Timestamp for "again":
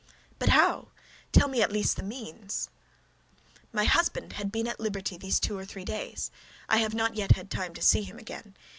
8.17-8.55